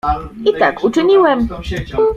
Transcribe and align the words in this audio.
"I 0.45 0.51
tak 0.59 0.83
uczyniłem." 0.83 1.47